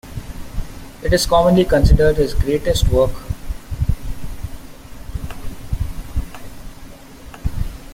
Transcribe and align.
It 1.03 1.13
is 1.13 1.27
commonly 1.27 1.63
considered 1.63 2.15
his 2.17 2.33
greatest 2.33 2.87
work. 2.89 3.11